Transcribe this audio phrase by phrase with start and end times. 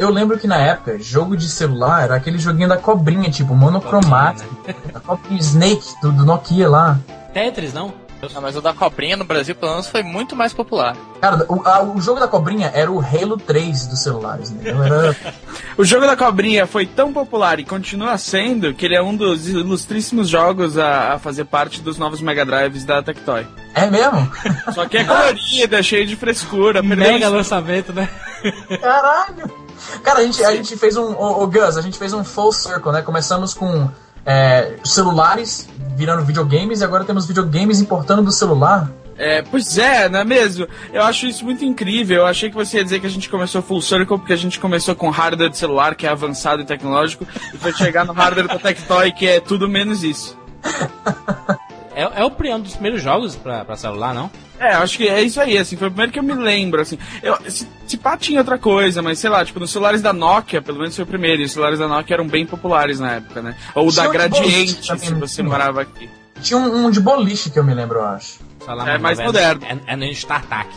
[0.00, 4.54] eu lembro que na época, jogo de celular era aquele joguinho da cobrinha, tipo, monocromático.
[4.94, 6.98] A cobrinha Snake do, do Nokia lá.
[7.32, 7.92] Tetris, não?
[8.34, 10.94] Não, mas o da cobrinha no Brasil, pelo menos, foi muito mais popular.
[11.22, 14.60] Cara, o, a- o jogo da cobrinha era o Halo 3 dos celulares, né?
[14.68, 15.16] Era,
[15.78, 19.48] O jogo da cobrinha foi tão popular e continua sendo que ele é um dos
[19.48, 23.46] ilustríssimos jogos a, a fazer parte dos novos Mega Drives da Tectoy.
[23.74, 24.30] é mesmo?
[24.74, 26.82] Só que é colorido, é cheio de frescura.
[26.82, 28.06] Mega lançamento, né?
[28.82, 29.50] Caralho!
[30.02, 31.12] Cara, a gente, a gente fez um.
[31.14, 33.02] Ô, ô, Gus, a gente fez um full circle, né?
[33.02, 33.88] Começamos com
[34.24, 38.90] é, celulares virando videogames e agora temos videogames importando do celular.
[39.16, 40.66] É, pois é, não é mesmo?
[40.90, 42.20] Eu acho isso muito incrível.
[42.20, 44.58] Eu achei que você ia dizer que a gente começou full circle porque a gente
[44.58, 48.48] começou com hardware de celular, que é avançado e tecnológico, e foi chegar no hardware
[48.48, 50.38] da Tectoy, que é tudo menos isso.
[52.00, 54.30] É, é o pri- um dos primeiros jogos pra, pra celular, não?
[54.58, 56.80] É, eu acho que é isso aí, assim, foi o primeiro que eu me lembro,
[56.82, 56.98] assim.
[57.22, 60.60] Eu, se, se pá tinha outra coisa, mas sei lá, tipo, nos celulares da Nokia,
[60.60, 63.40] pelo menos foi o primeiro, e os celulares da Nokia eram bem populares na época,
[63.42, 63.54] né?
[63.74, 66.08] Ou o da um Gradiente, boliche se você morava aqui.
[66.42, 68.38] Tinha um, um de boliche que eu me lembro, eu acho.
[68.86, 69.62] É mais novo, moderno.
[69.86, 70.68] É, é no StarTAC.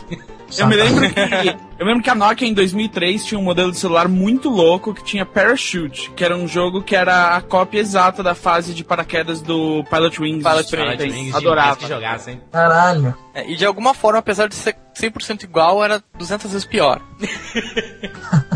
[0.58, 3.70] Eu me lembro que eu me lembro que a Nokia em 2003 tinha um modelo
[3.72, 7.80] de celular muito louco que tinha Parachute, que era um jogo que era a cópia
[7.80, 10.42] exata da fase de paraquedas do Pilot Wings.
[10.44, 11.76] Pilot Tem- Wings, Adorava.
[11.76, 12.40] que jogassem.
[12.52, 13.14] Caralho.
[13.34, 17.00] É, e de alguma forma, apesar de ser 100% igual, era 200 vezes pior.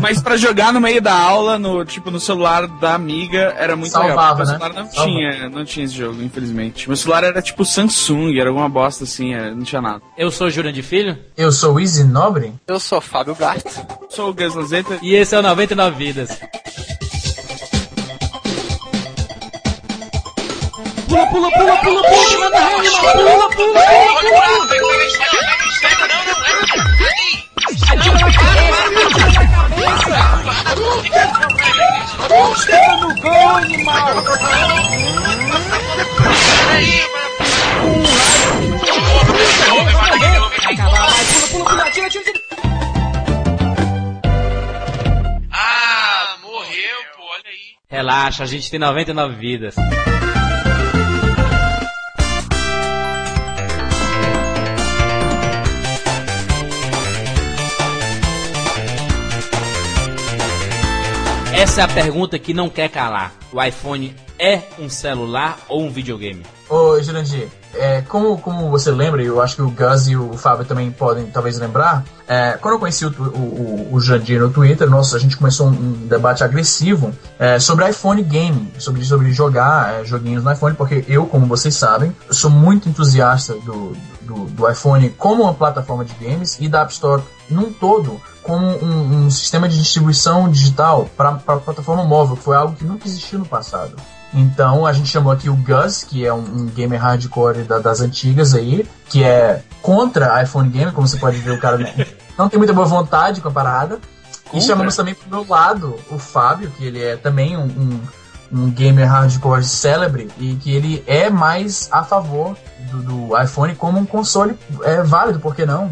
[0.01, 3.91] Mas pra jogar no meio da aula, no tipo no celular da amiga, era muito
[3.91, 4.35] Salvava, legal.
[4.37, 4.51] Meu né?
[4.53, 5.11] celular não Salva.
[5.11, 6.87] tinha, não tinha esse jogo, infelizmente.
[6.87, 10.01] Meu celular era tipo Samsung, era alguma bosta assim, é, não tinha nada.
[10.17, 12.53] Eu sou Júnior de Filho Eu sou o Easy Nobre?
[12.67, 13.69] Eu sou Fábio Gato.
[14.09, 14.97] Sou o Gus Lanzetta.
[15.01, 16.39] e esse é o 99 Vidas.
[21.09, 25.28] Pula, pula, pula, pula, pula, manda rede, pula, pula, Atira na cabeça, atira na cabeça!
[25.28, 25.28] Chega no gol, animal!
[25.28, 25.28] Vai acabar, vai, pula, pula, pula,
[41.89, 42.39] atira, atira, atira!
[45.51, 47.75] Ah, morreu, pô, olha aí.
[47.89, 49.75] Relaxa, a gente tem 99 vidas.
[61.59, 63.33] Essa é a pergunta que não quer calar.
[63.51, 66.41] O iPhone é um celular ou um videogame?
[66.69, 70.37] Ô, Jurandir, é, como, como você lembra, e eu acho que o Gus e o
[70.37, 74.89] Fábio também podem talvez lembrar, é, quando eu conheci o, o, o, Jurandir no Twitter,
[74.89, 80.05] nossa, a gente começou um, debate agressivo é, sobre iPhone Gaming, sobre, sobre jogar é,
[80.05, 85.09] joguinhos no iPhone, porque eu, como vocês sabem, sou muito entusiasta do, do, do iPhone
[85.17, 89.69] como uma plataforma de games e da App Store num todo como um, um sistema
[89.69, 93.93] de distribuição digital para a plataforma móvel, que foi algo que nunca existiu no passado.
[94.33, 98.01] Então a gente chamou aqui o Gus, que é um, um gamer hardcore da- das
[98.01, 101.77] antigas aí, que é contra iPhone Game, como você pode ver, o cara
[102.37, 103.99] não- tem muita boa vontade com a parada.
[104.51, 107.99] E chamamos também pro meu lado o Fábio, que ele é também um, um,
[108.63, 112.55] um gamer hardcore célebre e que ele é mais a favor
[112.91, 115.89] do, do iPhone como um console é válido, por que não?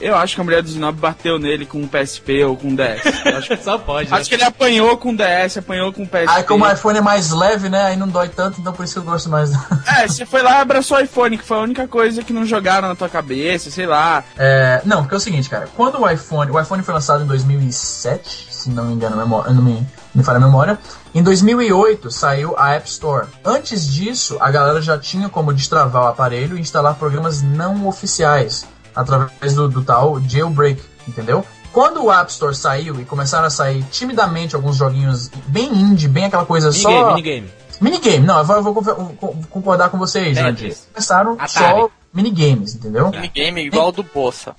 [0.00, 2.74] Eu acho que a mulher do Zinob bateu nele com um PSP ou com um
[2.74, 3.04] DS.
[3.24, 4.10] Eu acho, que- Só pode.
[4.10, 4.16] né?
[4.16, 6.26] acho que ele apanhou com um DS, apanhou com um PSP.
[6.28, 7.82] Aí como o iPhone é mais leve, né?
[7.84, 9.50] Aí não dói tanto, então por isso que eu gosto mais.
[9.86, 12.44] É, você foi lá e abraçou o iPhone, que foi a única coisa que não
[12.46, 14.24] jogaram na tua cabeça, sei lá.
[14.38, 15.68] É, não, porque é o seguinte, cara.
[15.76, 16.50] Quando o iPhone...
[16.50, 20.22] O iPhone foi lançado em 2007, se não me engano, a memó- não me, me
[20.24, 20.78] falha a memória.
[21.14, 23.26] Em 2008 saiu a App Store.
[23.44, 28.66] Antes disso, a galera já tinha como destravar o aparelho e instalar programas não oficiais
[28.94, 31.44] através do, do tal jailbreak, entendeu?
[31.72, 36.24] Quando o App Store saiu e começaram a sair timidamente alguns joguinhos bem indie, bem
[36.24, 37.14] aquela coisa Minigame, só...
[37.14, 37.50] minigame.
[37.80, 40.44] Minigame, não, eu vou, eu vou concordar com vocês, Tetris.
[40.44, 40.76] Jandir.
[40.92, 41.80] Começaram Atari.
[41.80, 43.10] só minigames, entendeu?
[43.10, 44.54] Minigame igual ao do Bossa.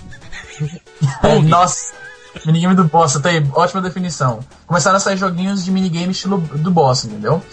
[1.22, 1.94] É, nossa,
[2.46, 4.40] minigame do boss, tá aí, ótima definição.
[4.66, 7.43] Começaram a sair joguinhos de minigame estilo do boss, entendeu?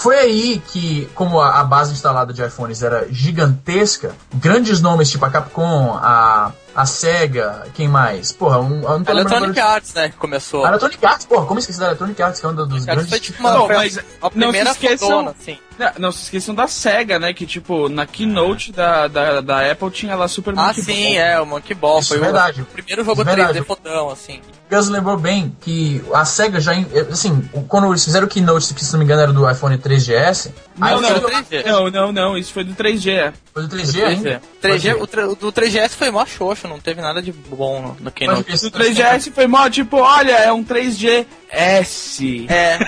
[0.00, 5.30] Foi aí que, como a, base instalada de iPhones era gigantesca, grandes nomes tipo a
[5.30, 8.32] Capcom, a, a SEGA, quem mais?
[8.32, 10.60] Porra, um, eu não tô Electronic agora Arts, né, que começou.
[10.60, 12.84] de- A Electronic Arts, porra, como esqueci da Electronic Arts, que é um dos Arts
[12.84, 13.08] grandes...
[13.08, 15.58] foi tipo uma, Não, foi mas a não primeira se esqueçam- fodona, assim.
[15.78, 17.32] Não, não se esqueçam da SEGA, né?
[17.32, 21.22] Que tipo, na keynote da, da, da Apple tinha lá Super Ah, Monkey sim, Ball.
[21.22, 22.00] é, o Monkey Ball.
[22.00, 22.60] Isso foi é o- verdade.
[22.60, 23.58] o primeiro jogo Isso é verdade.
[23.60, 24.40] 3D fodão, assim.
[24.70, 26.72] Gus lembrou bem que a SEGA já,
[27.10, 30.52] assim, quando eles fizeram o keynote, que se não me engano era do iPhone 3GS,
[30.80, 31.64] aí Não, não, foi do 3G.
[31.66, 33.32] não, não, não, isso foi do 3G.
[33.54, 34.42] do 3G ainda.
[34.62, 36.59] 3G, o, tre- o do 3GS foi mó xoxo.
[36.60, 38.44] Xoxo, não teve nada de bom no, no Keynote.
[38.48, 42.46] Mas- O 3GS foi mó, tipo, olha, é um 3GS.
[42.48, 42.78] É,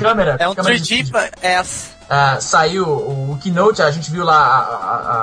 [0.00, 1.12] câmera, é um câmera de 3D vídeo.
[1.12, 1.92] pra S.
[2.14, 4.58] Ah, saiu o, o Keynote, a gente viu lá a,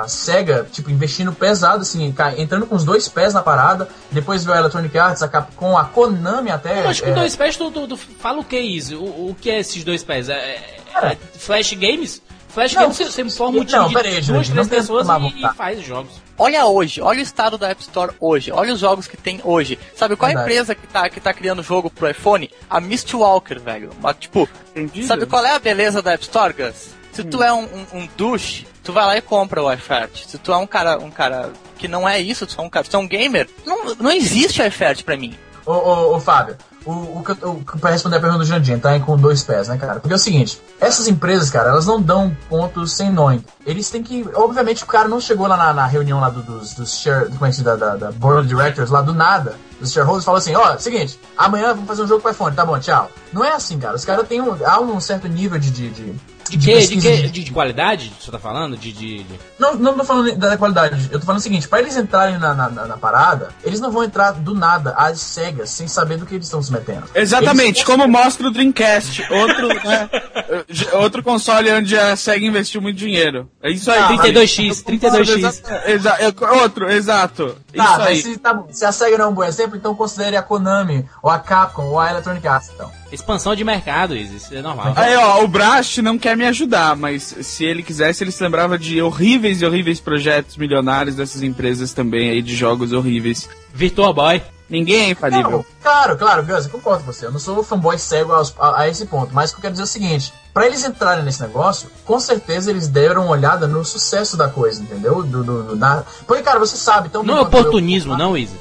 [0.02, 3.88] a SEGA, tipo, investindo pesado, assim, entrando com os dois pés na parada.
[4.10, 6.84] Depois veio a Electronic Arts, a Capcom, a Konami até.
[6.84, 8.96] Eu acho que é, dois pés, tu, tu- tu fala o que é isso?
[8.98, 10.28] O, o que é esses dois pés?
[10.28, 10.80] É, é-
[11.12, 12.20] é Flash Games?
[12.52, 13.28] Flash Não, Games você, um
[13.64, 16.12] time não, de peraí, duas, três pessoas e, e faz jogos.
[16.36, 19.78] Olha hoje, olha o estado da App Store hoje, olha os jogos que tem hoje.
[19.94, 20.52] Sabe qual é a Verdade.
[20.52, 22.50] empresa que tá, que tá criando jogo pro iPhone?
[22.68, 23.90] A Mistwalker, velho.
[24.00, 25.06] Mas, tipo, Entendido?
[25.06, 26.88] sabe qual é a beleza da App Store, Gus?
[27.12, 27.30] Se Hum.
[27.30, 30.24] tu é um, um, um douche, tu vai lá e compra o iFert.
[30.26, 32.86] Se tu é um cara, um cara que não é isso, tu é um cara,
[32.86, 35.36] tu é um gamer, não, não existe iFert pra mim.
[35.66, 38.98] Ô, ô, ô, Fábio, o, o, que o, pra responder a pergunta do Jandim, tá
[39.00, 40.00] com dois pés, né, cara?
[40.00, 43.44] Porque é o seguinte, essas empresas, cara, elas não dão pontos sem nome.
[43.66, 44.26] Eles têm que.
[44.34, 47.46] Obviamente, o cara não chegou lá na, na reunião lá do- dos, dos share, como
[47.46, 49.56] é que da, da, da Board of Directors, lá do nada.
[49.80, 52.78] Os shareholders falam assim: ó, seguinte, amanhã vamos fazer um jogo pro iPhone, tá bom,
[52.78, 53.10] tchau.
[53.32, 53.94] Não é assim, cara.
[53.96, 54.56] Os caras têm um.
[54.64, 55.70] Há um certo nível de.
[55.70, 56.14] de, de
[56.48, 56.80] De que?
[56.80, 57.00] De, que?
[57.00, 58.12] de- De, de qualidade?
[58.20, 58.76] Você tá falando?
[58.76, 58.92] De.
[58.92, 61.08] de, de- Não, não tô falando da qualidade.
[61.12, 63.90] Eu tô falando o seguinte: pra eles entrarem na, na, na- na parada, eles não
[63.90, 67.04] vão entrar do nada, às cegas, sem saber do que eles estão se metendo.
[67.14, 70.10] Exatamente, Eles- como mostra o Dreamcast, outro, né,
[70.94, 73.48] outro console onde a SEGA investiu muito dinheiro.
[73.62, 73.98] É isso aí.
[73.98, 75.38] Ah, 32x, 32x.
[75.38, 77.56] Exa- exa- é, outro, exato.
[77.74, 78.22] Tá, isso aí.
[78.22, 81.30] se, tá se a SEGA não é um bom exemplo, então considere a Konami, ou
[81.30, 82.90] a Capcom, ou a Electronic Arts, então.
[83.12, 84.92] Expansão de mercado, isso isso é normal.
[84.96, 88.78] Aí, ó, o Brast não quer me ajudar, mas se ele quisesse, ele se lembrava
[88.78, 93.48] de horríveis e horríveis projetos milionários dessas empresas também aí, de jogos horríveis.
[93.74, 94.42] Virtua Boy.
[94.68, 95.50] Ninguém é infalível.
[95.50, 97.26] Não, claro, claro, Gus, eu concordo com você.
[97.26, 99.72] Eu não sou fanboy cego aos- a, a esse ponto, mas o que eu quero
[99.72, 103.66] dizer é o seguinte: pra eles entrarem nesse negócio, com certeza eles deram uma olhada
[103.66, 105.24] no sucesso da coisa, entendeu?
[105.24, 106.04] Do, do, do- na...
[106.24, 107.08] Porque, cara, você sabe.
[107.08, 108.54] Então, Não é oportunismo, não, Izzy?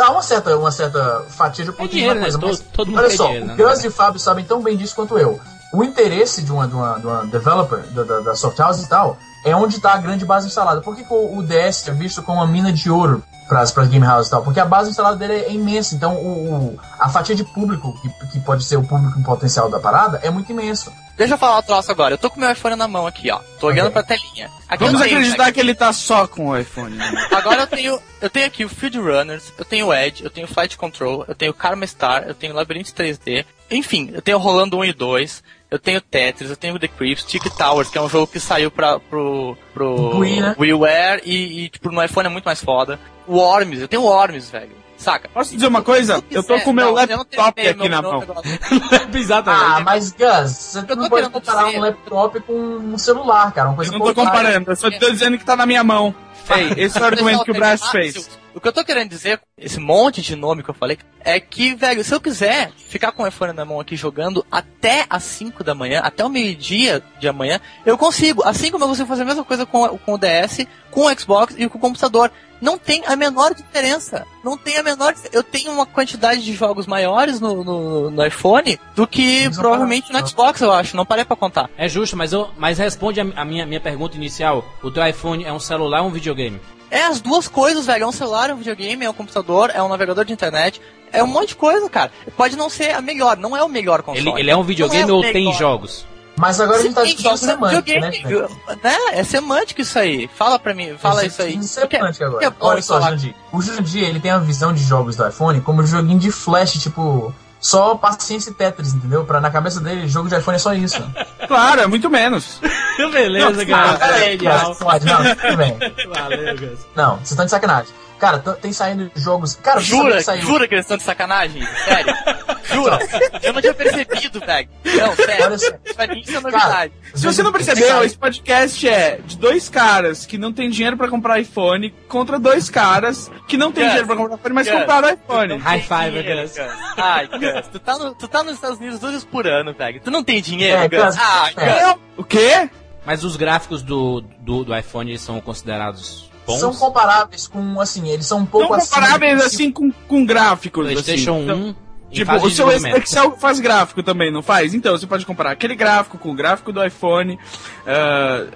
[0.00, 2.30] Há uma certa, uma certa fatia de É oportunismo na né?
[2.30, 3.56] Todo, mas todo mundo Olha só, dinheiro, o né?
[3.56, 5.40] Gus e o Fábio sabem tão bem disso quanto eu.
[5.72, 8.88] O interesse de uma, de uma, de uma developer, da, da, da Soft House e
[8.88, 10.80] tal, é onde está a grande base instalada.
[10.80, 13.70] Por que, que o, o DS é visto como uma mina de ouro para as
[13.72, 14.42] game houses e tal?
[14.42, 15.94] Porque a base instalada dele é imensa.
[15.94, 19.78] Então, o, o- a fatia de público, que, que pode ser o público potencial da
[19.78, 20.90] parada, é muito imenso.
[21.16, 22.14] Deixa eu falar um troço agora.
[22.14, 23.38] Eu tô com meu iPhone na mão aqui, ó.
[23.60, 24.50] Tô olhando pra telinha.
[24.68, 26.96] Aqui Vamos tenho, acreditar que ele tá só com o iPhone.
[26.96, 27.08] né?
[27.30, 30.48] Agora eu tenho, eu tenho aqui o Field Runners, eu tenho o Edge, eu tenho
[30.48, 33.44] o Flight Control, eu tenho o Karma Star, eu tenho o Labyrinth 3D.
[33.70, 35.42] Enfim, eu tenho o Rolando 1 e 2,
[35.74, 38.70] eu tenho Tetris, eu tenho The Crypt, Tick Towers, que é um jogo que saiu
[38.70, 40.54] pra, pro, pro né?
[40.58, 42.98] WiiWare e, e, tipo, no iPhone é muito mais foda.
[43.26, 44.84] O Worms, eu tenho o Worms, velho.
[44.96, 45.28] Saca?
[45.28, 46.18] Posso dizer uma coisa?
[46.18, 48.22] Se Eu tô com o meu não, eu laptop aqui meu- na mão.
[49.12, 49.64] Exatamente.
[49.64, 51.78] Ah, mas Gus, você Eu não pode comparar dizer.
[51.78, 53.68] um laptop com um celular, cara.
[53.70, 56.14] Uma coisa Eu não tô comparando, eu só tô dizendo que tá na minha mão.
[56.56, 58.30] Ei, esse é o argumento que o Brast fez.
[58.54, 61.74] O que eu tô querendo dizer, esse monte de nome que eu falei, é que,
[61.74, 65.64] velho, se eu quiser ficar com o iPhone na mão aqui jogando até as 5
[65.64, 68.42] da manhã, até o meio-dia de amanhã, eu consigo.
[68.44, 71.54] Assim como eu consigo fazer a mesma coisa com, com o DS, com o Xbox
[71.58, 72.30] e com o computador.
[72.60, 74.24] Não tem a menor diferença.
[74.42, 75.36] Não tem a menor diferença.
[75.36, 80.10] Eu tenho uma quantidade de jogos maiores no, no, no iPhone do que Mas provavelmente
[80.10, 80.96] para- no Xbox, eu acho.
[80.96, 81.68] Não parei pra contar.
[81.76, 84.64] É justo, mas, eu, mas responde a, a minha, minha pergunta inicial.
[84.82, 86.58] O teu iPhone é um celular ou um videogame?
[86.94, 88.04] É as duas coisas, velho.
[88.04, 90.80] É um celular, é um videogame, é um computador, é um navegador de internet.
[91.12, 92.12] É um monte de coisa, cara.
[92.36, 94.28] Pode não ser a melhor, não é o melhor console.
[94.30, 96.06] Ele, ele é um videogame Não é ou tem jogos?
[96.36, 98.10] Mas agora a gente tá Sim, discutindo é semântica, né?
[98.10, 98.96] videogame, né?
[99.12, 100.28] É semântico isso aí.
[100.34, 101.52] Fala pra mim, fala isso aí.
[101.52, 102.46] Porque- Semântica porque agora.
[102.46, 103.34] é Olha só, Jandir.
[103.52, 107.32] O Jandir, ele tem a visão de jogos do iPhone como joguinho de flash, tipo...
[107.64, 109.24] Só paciência e Tetris, entendeu?
[109.24, 111.02] Pra, na cabeça dele, jogo de iPhone é só isso.
[111.48, 112.58] Claro, é muito menos.
[113.12, 114.74] Beleza, Ah, cara.
[114.76, 115.76] pode, não, tudo bem.
[116.08, 116.78] Valeu, Gus.
[116.96, 117.92] Não, vocês estão de sacanagem.
[118.24, 119.54] Cara, tem saindo jogos...
[119.56, 120.42] Cara, Jura, que saiu...
[120.42, 121.62] jura que eles estão de sacanagem?
[121.84, 122.14] Sério?
[122.64, 122.98] Jura?
[123.42, 124.68] Eu não tinha percebido, velho.
[124.84, 125.44] Não, sério.
[125.46, 125.70] Olha só.
[125.94, 126.92] Pra mim isso é novidade.
[127.14, 131.08] Se você não percebeu, esse podcast é de dois caras que não tem dinheiro pra
[131.08, 133.92] comprar iPhone contra dois caras que não tem Yes.
[133.92, 134.78] dinheiro pra comprar iPhone, mas Yes.
[134.80, 135.58] compraram iPhone.
[135.58, 136.54] High five, Gus.
[136.96, 140.00] Ai, Gus, tu tá, no, tu tá nos Estados Unidos duas vezes por ano, velho.
[140.02, 141.04] Tu não tem dinheiro, É, Gus?
[141.04, 141.84] Gus, Ah, é.
[141.92, 141.96] Gus.
[142.16, 142.70] O quê?
[143.06, 146.58] Mas os gráficos do, do, do iPhone são considerados bons?
[146.60, 150.84] São comparáveis com, assim, eles são um pouco acima comparáveis do- assim com, com gráficos.
[150.84, 151.42] PlayStation assim.
[151.44, 151.74] Então, 1 em
[152.14, 152.70] Tipo, o de seu.
[152.70, 154.72] Excel faz gráfico também, não faz?
[154.72, 157.38] Então, você pode comparar aquele gráfico com o gráfico do iPhone.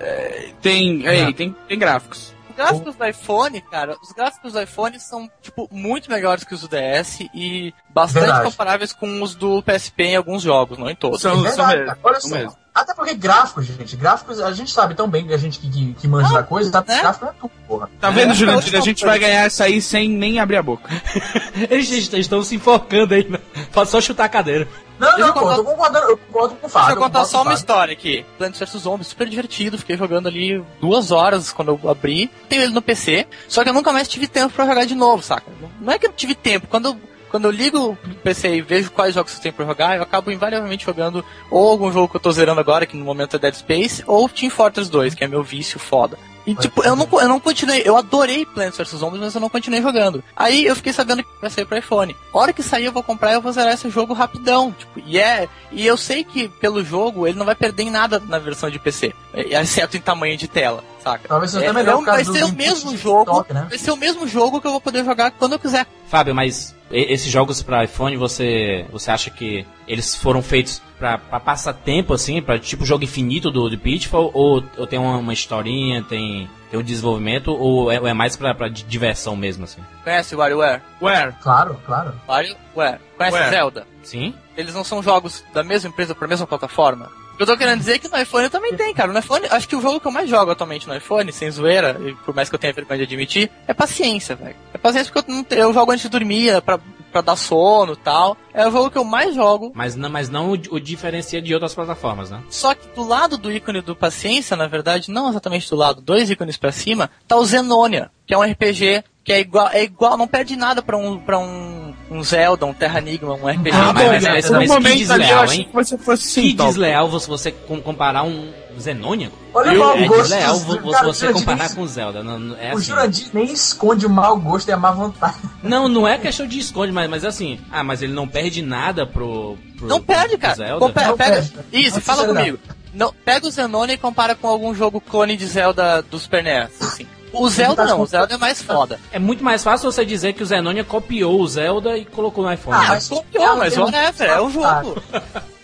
[0.00, 2.32] é, tem, tem, tem gráficos.
[2.58, 6.60] Os gráficos do iPhone, cara, os gráficos do iPhone são, tipo, muito melhores que os
[6.62, 8.44] do DS e bastante Verdade.
[8.44, 11.20] comparáveis com os do PSP em alguns jogos, não em todos.
[11.20, 11.96] São, É são verdade, mesmo.
[12.02, 12.36] Olha são só.
[12.36, 12.56] mesmo.
[12.74, 16.06] Até porque gráficos, gente, gráficos, a gente sabe tão bem, a gente que, que, que
[16.08, 16.84] manja da coisa, tá?
[16.86, 17.00] né?
[17.00, 17.90] Gráfico é tudo, porra.
[18.00, 18.72] Tá vendo, É, Jurandir?
[18.74, 20.88] eu A gente vai ganhar essa aí sem nem abrir a boca.
[21.70, 23.28] Eles estão se enforcando aí.
[23.28, 23.38] né?
[23.72, 24.68] Pode só chutar a cadeira.
[24.98, 26.86] Não, Deixa não, eu contar- eu tô concordando, eu concordo com o Fábio.
[26.88, 28.26] Deixa eu contar só uma história aqui.
[28.36, 29.78] Plants vs Zombies, super divertido.
[29.78, 32.30] Fiquei jogando ali duas horas quando eu abri.
[32.48, 33.26] Tenho ele no PC.
[33.46, 35.46] Só que eu nunca mais tive tempo pra jogar de novo, saca?
[35.80, 36.66] Não é que eu tive tempo.
[36.66, 37.00] Quando eu,
[37.30, 40.32] quando eu ligo o PC e vejo quais jogos eu tenho pra jogar, eu acabo
[40.32, 43.54] invariavelmente jogando ou algum jogo que eu tô zerando agora, que no momento é Dead
[43.54, 46.18] Space, ou Team Fortress 2, que é meu vício foda.
[46.50, 49.48] E tipo, eu não, eu não continuei, eu adorei Plants vs Zombies, mas eu não
[49.50, 50.22] continuei jogando.
[50.36, 52.16] Aí eu fiquei sabendo que vai sair pro iPhone.
[52.32, 54.72] A hora que sair eu vou comprar e eu vou zerar esse jogo rapidão.
[54.72, 55.48] Tipo, e é.
[55.70, 58.78] E eu sei que pelo jogo ele não vai perder em nada na versão de
[58.78, 59.12] PC.
[59.34, 61.28] é, Exceto em tamanho de tela, saca?
[61.28, 63.24] Talvez seja É, melhor vai ser o mesmo jogo.
[63.24, 63.66] TikTok, né?
[63.68, 65.86] Vai ser o mesmo jogo que eu vou poder jogar quando eu quiser.
[66.08, 71.40] Fábio, mas esses jogos pra iPhone, você, você acha que eles foram feitos pra, pra
[71.40, 75.32] passar tempo, assim, pra tipo jogo infinito do, do Pitfall, ou, ou tem uma, uma
[75.32, 79.64] historinha, tem, tem um desenvolvimento, ou é, ou é mais pra, pra di- diversão mesmo,
[79.64, 79.80] assim?
[80.04, 80.82] Conhece o WarioWare?
[81.00, 81.32] Where?
[81.42, 82.12] Claro, claro.
[82.28, 82.98] WarioWare.
[83.16, 83.50] Conhece Ware.
[83.50, 83.86] Zelda?
[84.02, 84.34] Sim?
[84.56, 87.10] Eles não são jogos da mesma empresa pra mesma plataforma?
[87.32, 89.12] O que eu tô querendo dizer é que no iPhone também tem, cara.
[89.12, 91.96] No iPhone, acho que o jogo que eu mais jogo atualmente no iPhone, sem zoeira,
[92.04, 94.56] e por mais que eu tenha vergonha de admitir, é paciência, velho.
[94.74, 97.92] É paciência porque eu, não, eu jogo antes de dormir, é pra, pra dar sono
[97.92, 98.36] e tal.
[98.52, 99.72] É o jogo que eu mais jogo.
[99.74, 102.42] Mas não, mas não o, o diferencia de outras plataformas, né?
[102.50, 106.30] Só que do lado do ícone do paciência, na verdade, não exatamente do lado, dois
[106.30, 110.16] ícones pra cima, tá o Zenonia, que é um RPG que é igual, é igual,
[110.16, 113.70] não perde nada pra um, pra um, um Zelda, um Terra Enigma, um RPG.
[113.74, 115.64] Ah, mas- mas- mas- um mas que ali desleal, hein?
[115.68, 116.68] que você fosse Que sim, top.
[116.70, 119.30] desleal você, você com- comparar um Zenônia?
[119.52, 120.22] Olha Eu- o mau é gosto.
[120.22, 122.22] desleal cara, você Jurandir comparar nem- com Zelda.
[122.24, 122.86] Não, não- é O assim.
[122.86, 125.36] Jurandir nem esconde o mau gosto e a má vontade.
[125.62, 129.04] Não, não é questão de esconde, mas, mas assim, ah, mas ele não perde nada
[129.06, 129.58] pro.
[129.76, 130.54] pro Não perde, pro cara.
[130.54, 130.78] Zelda.
[130.86, 131.52] Compa- Não pega, perde.
[131.70, 132.58] Isso, fala comigo.
[132.94, 136.70] Não, pega o Zenonia e compara com algum jogo clone de Zelda do Super NES.
[136.80, 137.06] Assim.
[137.38, 138.98] O Zelda não, o Zelda é mais foda.
[139.12, 142.52] É muito mais fácil você dizer que o Zenonia copiou o Zelda e colocou no
[142.52, 142.76] iPhone.
[142.76, 142.88] Ah, né?
[142.90, 145.02] Mas- copiou, é, mas um- whatever, é o jogo.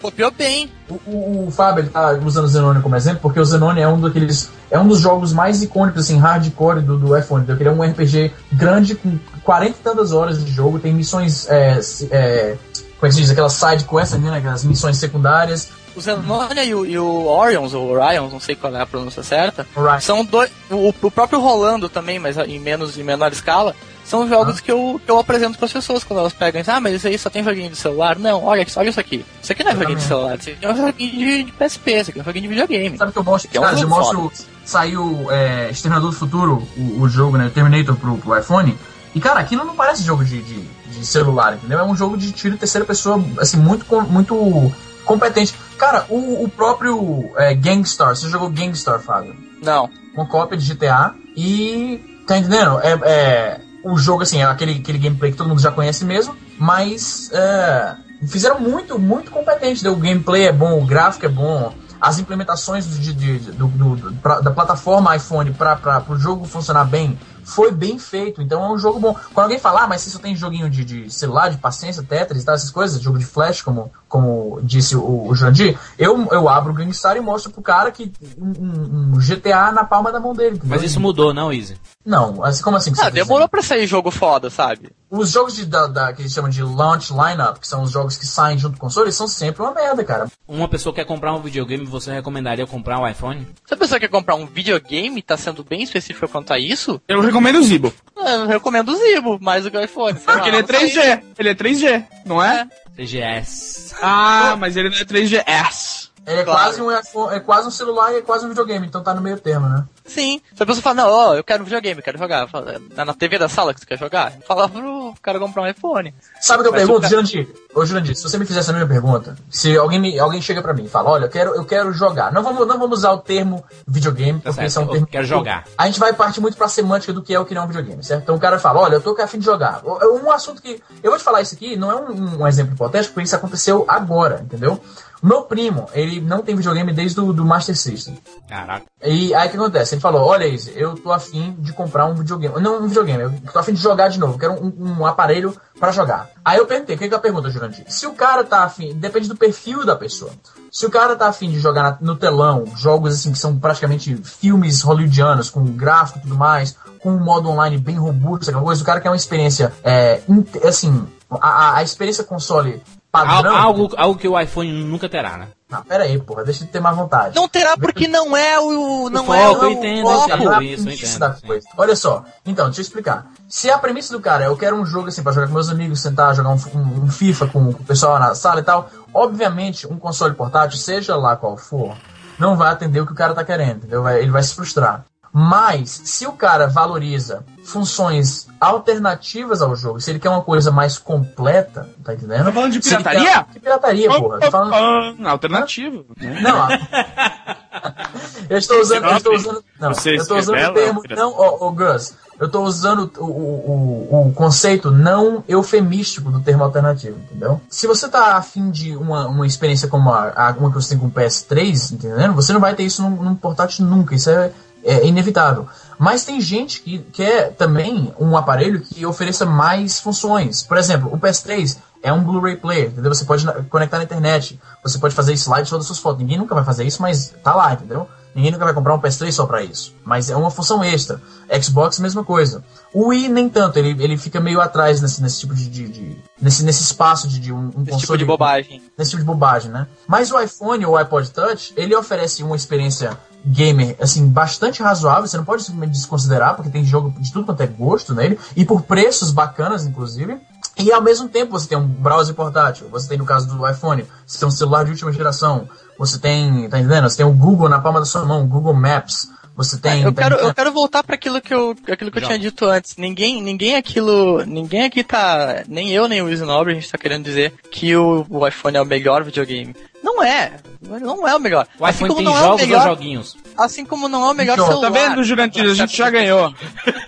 [0.01, 0.71] Copiou bem.
[0.89, 3.89] O, o, o Fábio ele tá usando o Zenone como exemplo, porque o Zenone é
[3.89, 4.51] um daqueles.
[4.71, 7.45] É um dos jogos mais icônicos, assim, hardcore do, do iPhone.
[7.49, 11.49] Ele é um RPG grande com 40 e tantas horas de jogo, tem missões.
[11.49, 12.57] É, é,
[12.99, 13.31] como é que se diz?
[13.31, 14.37] Aquelas side quests, né?
[14.37, 15.71] Aquelas missões secundárias.
[15.97, 19.23] O Zenonia e o, e o Orions, ou Orions, não sei qual é a pronúncia
[19.23, 20.03] certa, Right.
[20.05, 20.51] são dois.
[20.71, 23.75] O, o próprio Rolando também, mas em menos em menor escala,
[24.05, 26.75] são jogos que, eu, que eu apresento para as pessoas quando elas pegam e dizem,
[26.75, 28.19] ah, mas isso aí só tem joguinho de celular.
[28.19, 29.25] Não, olha, olha isso aqui.
[29.43, 32.11] Isso aqui não é joguinho de celular, isso aqui é um joguinho de, PSP, isso
[32.11, 32.99] aqui é um joguinho de videogame.
[32.99, 33.51] Sabe que eu mostro?
[33.53, 34.33] É um cara, eu mostro.
[34.65, 37.51] Saiu é, Exterminador do Futuro, o, o jogo, né?
[37.55, 38.77] Terminator pro, pro iPhone.
[39.15, 41.79] E, cara, aquilo não parece jogo de, de, de celular, entendeu?
[41.79, 44.73] É um jogo de tiro em terceira pessoa, assim, muito, muito
[45.05, 45.55] competente.
[45.79, 49.35] Cara, o, o próprio é, Gangstar, você jogou Gangstar, Fábio?
[49.63, 49.89] Não.
[50.15, 52.01] Uma cópia de GTA e.
[52.27, 52.81] Tá entendendo?
[52.81, 56.35] É, é, o jogo, assim, é aquele, aquele gameplay que todo mundo já conhece mesmo,
[56.59, 57.97] mas é,
[58.27, 59.87] fizeram muito, muito competente.
[59.87, 64.15] O gameplay é bom, o gráfico é bom, as implementações de, de- de- do- do-
[64.23, 68.43] pra- da plataforma iPhone para o jogo funcionar bem foi bem feito.
[68.43, 69.15] Então é um jogo bom.
[69.33, 72.43] Quando alguém fala, ah, mas você só tem joguinho de, de celular, de paciência, Tetris
[72.43, 76.49] e tal, essas coisas, jogo de flash, como, como disse o, o Jandir, eu, eu
[76.49, 80.35] abro o GameStar e mostro pro cara que um, um- GTA na palma da mão
[80.35, 80.61] dele.
[80.65, 81.77] Mas isso mudou, não, Easy?
[82.05, 82.93] Não, assim, como assim?
[82.93, 84.91] que Ah, você demorou pra sair jogo foda, sabe?
[85.11, 88.17] os jogos de, da, da- que eles chamam de launch lineup, que são os jogos
[88.17, 90.27] que saem junto com o console, são sempre uma merda, cara.
[90.47, 93.47] Uma pessoa quer comprar um videogame, você recomendaria comprar um iPhone?
[93.65, 97.21] Se a pessoa quer comprar um videogame, tá sendo bem específico quanto a isso, Eu
[97.35, 97.93] recomendo o Zibo.
[98.17, 100.17] eu recomendo o Zibo, mais do que o iPhone.
[100.17, 100.89] sei Porque lá, ele é não sei.
[100.89, 101.23] 3G.
[101.39, 102.67] Ele é 3G, não é?
[102.97, 103.95] TGS.
[104.01, 106.04] Ah, mas ele não é 3GS.
[106.27, 106.61] Ele é, Claro.
[106.61, 109.21] quase um, iPhone- é quase um celular e é quase um videogame, então tá no
[109.21, 109.85] meio termo, né?
[110.07, 110.41] Sim.
[110.55, 112.47] Se a pessoa fala, não, ó, eu quero um videogame, eu quero jogar.
[112.49, 114.33] Fala, "É na TV da sala que você quer jogar?
[114.47, 116.15] Fala pro cara comprar um iPhone.
[116.41, 117.49] Sabe o que eu Mas pergunto, Jurandir?
[117.75, 120.75] Ô, Jurandir, se você me fizesse a mesma pergunta, se alguém, me, alguém chega pra
[120.75, 122.33] mim e fala, olha, eu quero, eu quero jogar.
[122.33, 125.07] Não vamos, não vamos usar o termo videogame, porque certo, isso é um eu termo...
[125.07, 125.65] quero jogar.
[125.77, 127.69] A gente vai partir muito pra semântica do que é o que não é um
[127.69, 128.23] videogame, certo?
[128.23, 129.83] Então o cara fala, olha, eu tô a fim de jogar.
[129.85, 130.83] Um assunto que...
[131.03, 133.85] Eu vou te falar isso aqui, não é um, um exemplo hipotético, porque isso aconteceu
[133.89, 134.79] agora, entendeu?
[135.27, 138.19] Meu primo, ele não tem videogame desde o do Master System.
[138.47, 138.85] Caraca.
[139.03, 139.95] E aí o que acontece?
[139.95, 142.61] Ele falou, olha Izzy, eu tô afim de comprar um videogame.
[142.61, 145.57] Não um videogame, eu tô afim de jogar de novo, eu quero um, um aparelho
[145.81, 146.29] pra jogar.
[146.45, 147.85] Aí eu perguntei, o que, que é a pergunta, Jurandir?
[147.89, 150.31] Se o cara tá afim, depende do perfil da pessoa.
[150.71, 154.15] Se o cara tá afim de jogar na- no telão, jogos assim que são praticamente
[154.23, 158.83] filmes hollywoodianos, com gráfico e tudo mais, com um modo online bem robusto, aquela coisa,
[158.83, 160.21] o cara quer uma experiência, é,
[160.69, 162.83] assim, a, a- a experiência console
[163.23, 163.57] padrão...
[163.57, 165.49] Algo, algo que o iPhone nunca terá, né?
[165.71, 167.35] Ah, pera aí, porra, deixa de ter má vontade.
[167.35, 169.11] Não terá porque não é o.
[169.11, 169.65] Não O é foco, o.
[169.65, 170.31] eu entendo, foco.
[170.31, 170.45] eu entendo.
[170.45, 171.67] Não é a isso, da coisa.
[171.77, 173.27] Olha só, então, deixa eu explicar.
[173.49, 175.69] Se a premissa do cara é eu quero um jogo assim pra jogar com meus
[175.71, 178.89] amigos, sentar, jogar um, um- um FIFA com, com o pessoal na sala e tal,
[179.13, 181.97] obviamente um console portátil, seja lá qual for,
[182.39, 184.03] não vai atender o que o cara tá querendo, entendeu?
[184.03, 185.05] Vai- ele vai se frustrar.
[185.37, 190.97] Mas, se o cara valoriza funções alternativas ao jogo, se ele quer uma coisa mais
[190.97, 192.45] completa, tá entendendo?
[192.45, 193.21] Tá falando de pirataria?
[193.25, 194.39] quer- Que pirataria, porra?
[194.39, 196.05] Tô falando, Alternativo.
[196.21, 196.41] né?
[196.41, 196.69] não,
[198.49, 201.17] eu estou usando, eu estou usando, não, eu estou usando o termo, filha?
[201.17, 206.41] não, ô, ô, Gus, eu estou usando o, o, o, o conceito não eufemístico do
[206.41, 207.61] termo alternativo, entendeu?
[207.69, 210.99] Se você tá afim de uma, uma experiência como a, a uma que você tem
[210.99, 212.35] com o PS3, entendendo?
[212.35, 214.53] Você não vai ter isso num, num portátil nunca, isso é,
[214.85, 215.67] é inevitável.
[215.99, 220.63] Mas tem gente que quer também um aparelho que ofereça mais funções.
[220.63, 223.15] Por exemplo, o PS3 é um Blu-ray player, entendeu?
[223.15, 226.21] Você pode conectar na internet, você pode fazer slide todas as suas fotos.
[226.21, 228.09] Ninguém nunca vai fazer isso, mas tá lá, entendeu?
[228.35, 229.95] Ninguém nunca vai comprar um PS3 só pra isso.
[230.05, 231.21] Mas é uma função extra.
[231.63, 232.65] Xbox, mesma coisa.
[232.93, 233.79] O Wii, nem tanto.
[233.79, 235.69] Ele, ele fica meio atrás nesse, nesse tipo de...
[235.69, 238.83] de- de- nesse, nesse espaço de, de um, um Esse tipo de bobagem.
[238.99, 239.87] nesse tipo de bobagem, né?
[240.07, 245.27] Mas o iPhone ou o iPod Touch, ele oferece uma experiência gamer, assim, bastante razoável.
[245.27, 248.65] Você não pode simplesmente desconsiderar, porque tem jogo de tudo quanto é gosto nele, e
[248.65, 250.39] por preços bacanas, inclusive.
[250.79, 254.05] E ao mesmo tempo você tem um browser portátil, você tem no caso do iPhone,
[254.27, 257.09] você tem um celular de última geração, você tem, tá entendendo?
[257.09, 260.03] Você tem o Google na palma da sua mão, o Google Maps, você tem...
[260.03, 262.65] Eu tá quero, eu quero voltar para aquilo que eu, aquilo que eu tinha dito
[262.65, 262.97] antes.
[262.97, 266.99] Ninguém, ninguém aquilo, ninguém aqui tá, nem eu nem o Easy Nobre, a gente tá
[266.99, 269.77] querendo dizer que o, o iPhone é o melhor videogame.
[270.03, 271.69] Não é, não é o melhor.
[271.79, 273.37] O iPhone tem não é o jogos ou melhor, joguinhos?
[273.57, 274.91] assim como não é o melhor Então, celular.
[274.91, 275.65] Tá vendo, Jurandir?
[275.65, 276.53] A gente já ganhou.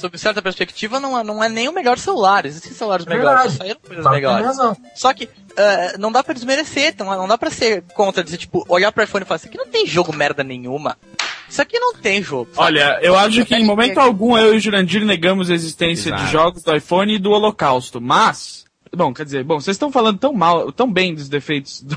[0.00, 2.46] Sob certa perspectiva, não é, não é nem o melhor celular.
[2.46, 4.46] Existem celulares É melhores, saíram coisas tem melhores.
[4.46, 4.76] razão.
[4.94, 8.64] Só que eh, não dá pra desmerecer, então, não dá pra ser contra, dizer, tipo,
[8.68, 10.96] olhar pro iPhone e falar, isso aqui não tem jogo merda nenhuma.
[11.48, 12.48] Isso aqui não tem jogo.
[12.54, 12.66] sabe?
[12.68, 16.24] Olha, eu acho que em momento algum eu e o Jurandir negamos a existência Exato.
[16.24, 18.64] de jogos do iPhone e do Holocausto, mas.
[18.96, 21.96] Bom, quer dizer, bom, vocês estão falando tão mal, tão bem dos defeitos do,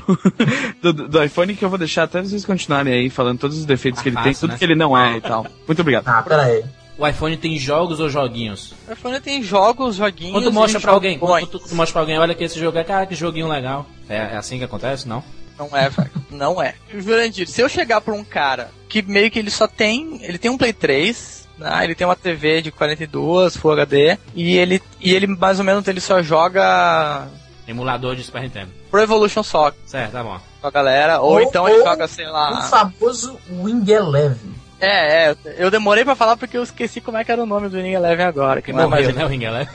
[0.92, 4.00] do, do iPhone que eu vou deixar até vocês continuarem aí falando todos os defeitos
[4.02, 4.58] que ele tem, fácil, tudo né?
[4.58, 5.46] que ele não é e tal.
[5.66, 6.06] Muito obrigado.
[6.06, 6.64] Ah, pera aí.
[6.96, 8.72] O iPhone tem jogos ou joguinhos?
[8.88, 10.32] O iPhone tem jogos, joguinhos.
[10.32, 12.78] Quando tu mostra pra alguém, quando tu, tu mostra pra alguém, olha que esse jogo
[12.78, 13.84] é, cara, que joguinho legal.
[14.08, 15.22] É, é assim que acontece, não?
[15.58, 16.10] Não é, velho.
[16.30, 16.74] Não é.
[16.96, 20.18] Jurandir, se eu chegar pra um cara que meio que ele só tem.
[20.22, 21.80] Ele tem um Play 3, né?
[21.84, 24.16] Ele tem uma TV de 42 Full HD.
[24.34, 27.26] E ele, e ele mais ou menos ele só joga
[27.66, 28.70] Emulador de Super Nintendo.
[28.90, 30.38] Pro Evolution Soccer Certo, tá bom.
[30.60, 31.20] com a galera.
[31.20, 32.62] Ou, Ou- então ele ou joga, sei O lá.
[32.62, 34.53] famoso Wing Eleven.
[34.84, 35.36] É, é.
[35.58, 37.92] Eu demorei pra falar porque eu esqueci como é que era o nome do Winning
[37.92, 38.60] Eleven agora.
[38.62, 39.66] Que não é mais né, o Ringelé?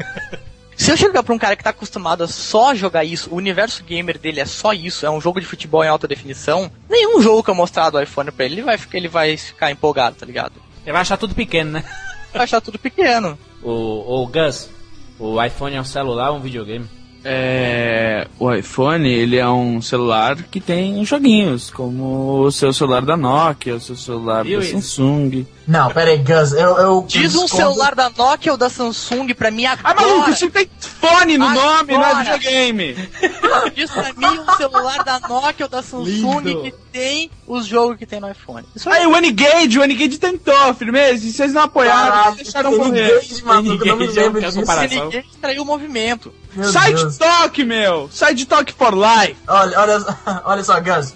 [0.75, 3.83] Se eu chegar pra um cara que tá acostumado a só jogar isso, o universo
[3.83, 7.43] gamer dele é só isso, é um jogo de futebol em alta definição, nenhum jogo
[7.43, 10.25] que eu mostrar do iPhone pra ele, ele vai, ficar- ele vai ficar empolgado, tá
[10.25, 10.53] ligado?
[10.85, 11.83] Ele vai achar tudo pequeno, né?
[12.33, 13.37] Vai achar tudo pequeno.
[13.61, 14.69] O, o Gus,
[15.19, 16.87] o iPhone é um celular ou um videogame?
[17.23, 23.17] É, o iPhone, ele é um celular que tem joguinhos, como o seu celular da
[23.17, 24.73] Nokia, o seu celular Viu da isso?
[24.73, 25.45] Samsung.
[25.69, 26.77] Não, pera aí, Gus, eu...
[26.77, 29.95] eu Diz um discordo- celular da Nokia ou da Samsung pra mim Ah, agora.
[30.07, 31.77] maluco, isso tem fone no Agora!
[31.77, 33.09] nome, não é videogame.
[33.75, 36.05] Diz pra mim um celular da Nokia ou da Samsung
[36.41, 36.63] Lindo.
[36.63, 38.65] que tem os jogos que tem no iPhone.
[38.75, 42.87] Isso Aí o N-Gage, o N-Gage tentou, firmeza, e vocês não apoiaram, Caralho, deixaram ninguém
[42.87, 43.19] morrer.
[43.21, 44.61] de maluco, eu não me Ninguém lembro disso.
[44.89, 46.33] ninguém extraiu o movimento.
[46.51, 47.13] Meu Sai Deus.
[47.13, 48.09] de toque, meu!
[48.11, 49.35] Sai de toque for life!
[49.47, 50.05] Olha, olha,
[50.45, 51.13] olha só, Gus.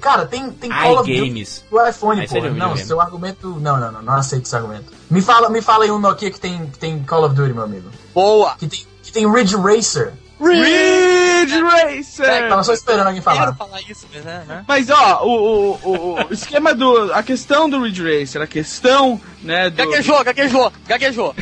[0.00, 1.64] Cara, tem, tem Call of Duty iGames.
[1.70, 2.34] do iPhone, pô.
[2.34, 2.84] Não, videogame.
[2.84, 3.48] seu argumento.
[3.60, 4.92] Não, não, não, não aceito esse argumento.
[5.10, 7.64] Me fala, me fala aí um Nokia que tem, que tem Call of Duty, meu
[7.64, 7.90] amigo.
[8.14, 8.54] Boa!
[8.56, 10.12] Que tem, que tem Ridge Racer.
[10.40, 12.48] Ridge Racer!
[12.48, 13.54] Tava só esperando alguém Quero falar.
[13.54, 14.44] falar isso, mas né?
[14.46, 14.64] né?
[14.66, 17.12] Mas ó, o, o, o, o esquema do.
[17.12, 19.76] A questão do Ridge Racer, a questão, né, do.
[19.76, 21.34] Gaguejou, gaguejou, gaguejou.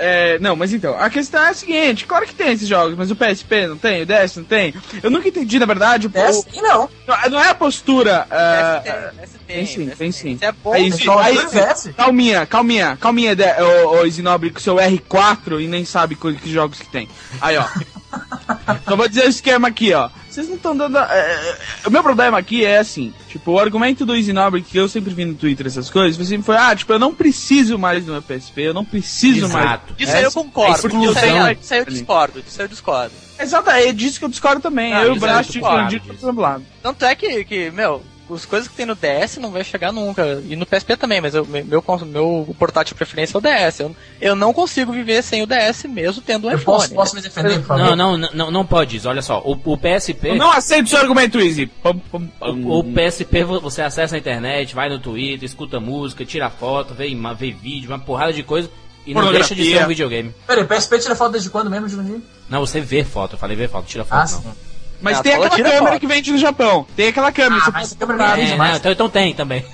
[0.00, 3.10] É, não, mas então, a questão é a seguinte, claro que tem esses jogos, mas
[3.10, 4.72] o PSP não tem, o DS não tem.
[5.02, 6.84] Eu nunca entendi, na verdade, o, Essa e não.
[6.84, 8.26] o- não é a postura.
[8.30, 8.82] ah,
[9.22, 10.32] Esse tem sim, tem sim.
[10.34, 10.72] Isso é bom.
[10.72, 11.58] Aí, Tem sim, aí, sim.
[11.58, 11.94] DS.
[11.96, 16.78] Calminha, calminha, calminha, de, ô, ô Isinobre, com seu R4 e nem sabe que jogos
[16.78, 17.08] que tem.
[17.40, 17.64] Aí, ó.
[18.88, 20.08] Só vou dizer o esquema aqui, ó.
[20.28, 20.98] Vocês não estão dando.
[20.98, 24.88] é, é, o meu problema aqui é assim: tipo, o argumento do Isinobre que eu
[24.88, 28.12] sempre vi no Twitter, essas coisas, sempre foi: ah, tipo, eu não preciso mais do
[28.12, 29.64] meu PSP, eu não preciso mais.
[29.64, 29.94] Exato.
[29.94, 30.88] Disso aí eu concordo.
[30.88, 32.42] Disso aí, disso aí eu discordo.
[32.42, 33.12] Disso aí eu discordo.
[33.40, 34.92] Exato, é disso que eu discordo também.
[34.92, 36.32] Ah, eu e o isso entendi disso.
[36.32, 36.64] pro lado.
[36.82, 40.42] Tanto é que, que meu, as coisas que tem no DS não vai chegar nunca.
[40.48, 43.80] E no PSP também, mas eu, meu, meu portátil de preferência é o DS.
[43.80, 46.78] Eu, eu não consigo viver sem o DS mesmo tendo um Eu iPhone.
[46.78, 47.84] posso, posso me defender, por favor?
[47.84, 49.08] Não, não, não, não, não pode isso.
[49.08, 50.28] Olha só, o, o PSP.
[50.30, 51.38] Eu não aceito seu argumento,
[51.82, 52.28] pum.
[52.40, 56.94] O, o PSP vo- você acessa a internet, vai no Twitter, escuta música, tira foto,
[56.94, 58.70] vê, vê vídeo, uma porrada de coisa
[59.06, 60.34] e não deixa de ser um videogame.
[60.46, 62.22] Peraí, PSP tira foto desde quando mesmo, Juninho?
[62.48, 64.42] Não, você vê foto, eu falei ver foto, tira foto Ah, não.
[64.52, 64.58] sim.
[65.00, 66.00] Mas Ah, tem aquela câmera foto.
[66.00, 66.86] que vende no Japão.
[66.96, 67.62] Tem aquela câmera.
[67.66, 69.64] Ah, mas câmera É, não, então, então tem também.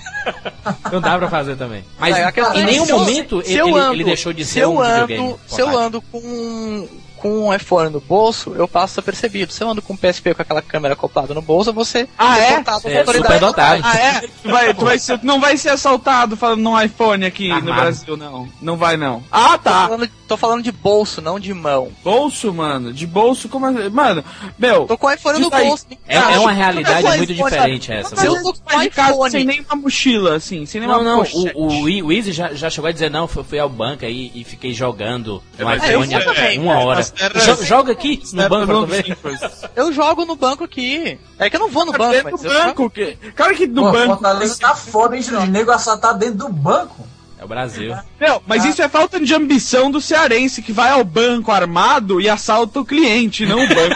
[0.91, 1.83] não dá pra fazer também.
[1.99, 4.53] Mas É, em é, nenhum momento se ele, eu ele- ando- ele deixou de se
[4.53, 5.35] ser eu um ando, videogame.
[5.47, 6.87] Se eu ando com,
[7.25, 9.51] com um iPhone no bolso, eu passo apercebido.
[9.51, 12.61] Se eu ando com um PSP com aquela câmera acoplada no bolso, você Ah, é?
[12.63, 13.17] Você é autoridade.
[13.17, 13.81] superdotado.
[13.83, 14.21] Ah, é?
[14.21, 17.73] Tu, vai, tu, vai ser, não vai ser assaltado falando num iPhone aqui no.
[17.73, 18.47] Brasil, não.
[18.61, 19.23] Não vai, não.
[19.31, 19.87] Ah, Tô tá.
[19.87, 21.91] falando, tô falando de bolso, não de mão.
[22.03, 22.93] Bolso, mano.
[22.93, 23.89] De bolso, como assim?
[23.89, 24.23] Mano,
[24.59, 24.85] meu.
[24.85, 25.65] Tô com o iPhone no aí.
[25.65, 25.87] bolso.
[26.07, 28.15] É, é uma realidade muito iPhone, diferente essa.
[28.15, 31.23] Se eu tô com iPhone, sem nem uma mochila, assim, sem nem Não, uma não,
[31.55, 34.43] o, o, Easy já, já chegou a dizer, não, fui, fui ao banco aí e
[34.43, 37.01] fiquei jogando no mas iPhone também, uma hora.
[37.33, 38.93] Mas Jo- joga aqui no banco.
[38.93, 39.39] Simples.
[39.75, 41.19] eu jogo no banco aqui.
[41.39, 43.15] É que eu não vou no banco, Dentro mas do banco, que...
[43.35, 44.07] Cara que no Pô, banco...
[44.13, 45.23] Fortaleza tá foda, hein?
[45.41, 47.07] O nego assaltar dentro do banco.
[47.39, 47.95] É o Brasil.
[48.19, 48.69] Não, mas Ah.
[48.69, 52.85] isso é falta de ambição do cearense, que vai ao banco armado e assalta o
[52.85, 53.95] cliente, não o banco.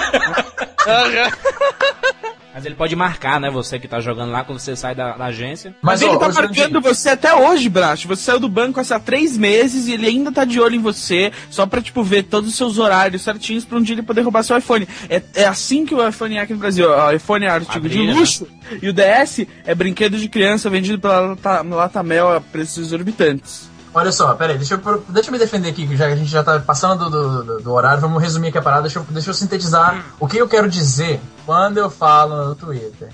[2.54, 3.50] Mas ele pode marcar, né?
[3.50, 5.76] Você que tá jogando lá quando você sai da, da agência.
[5.82, 8.08] Mas, ó, ele tá ô, Jurandir, marcando você até hoje, Bracho.
[8.08, 11.32] Você saiu do banco há três meses e ele ainda tá de olho em você,
[11.50, 14.44] só pra, tipo, ver todos os seus horários certinhos pra um dia ele poder roubar
[14.44, 14.88] seu iPhone.
[15.10, 16.90] É, é assim que o iPhone é aqui no Brasil.
[16.90, 18.48] O iPhone é artigo de Abrilha, luxo
[18.82, 23.69] e o DS é brinquedo de criança vendido pela Lata- Latamel a preços exorbitantes.
[23.94, 26.44] Olha só, peraí, deixa eu, deixa eu me defender aqui, que já, a gente já
[26.44, 29.34] tá passando do, do, do- horário, vamos resumir aqui a parada, deixa eu, deixa eu
[29.34, 33.10] sintetizar o que eu quero dizer quando eu falo no Twitter